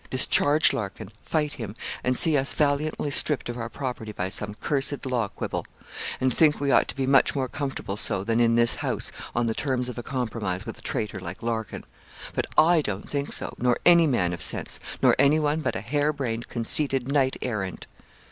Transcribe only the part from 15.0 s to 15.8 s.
nor anyone but